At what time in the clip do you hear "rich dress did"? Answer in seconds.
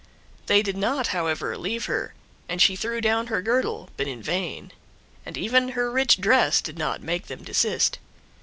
5.91-6.79